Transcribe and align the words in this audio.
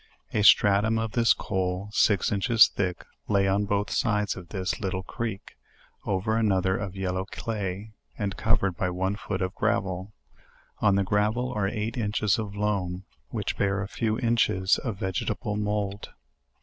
A 0.33 0.41
stratum 0.41 0.97
of 0.97 1.11
this 1.11 1.31
coal, 1.31 1.89
six 1.91 2.31
inches 2.31 2.67
thick, 2.67 3.05
lay 3.27 3.47
on 3.47 3.65
both 3.65 3.91
sides 3.91 4.35
of 4.35 4.49
this 4.49 4.79
little 4.79 5.03
creek, 5.03 5.55
over 6.07 6.35
another 6.35 6.75
of 6.75 6.95
yellow 6.95 7.25
clay, 7.25 7.91
and 8.17 8.35
covered 8.35 8.75
by 8.75 8.89
one 8.89 9.15
foot 9.15 9.43
of 9.43 9.53
gravel; 9.53 10.11
on 10.79 10.95
the 10.95 11.03
gravel 11.03 11.53
are 11.53 11.67
eight 11.67 11.97
inches 11.97 12.39
of 12.39 12.55
loam, 12.55 13.03
which 13.29 13.57
bear 13.59 13.83
a 13.83 13.87
few 13.87 14.17
inches 14.17 14.79
of 14.79 14.97
vegetable 14.97 15.55
mold. 15.55 16.09